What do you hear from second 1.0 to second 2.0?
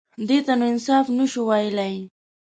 نه شو ويلای.